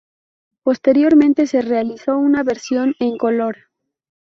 [0.63, 3.69] Posteriormente se realizó una versión en color.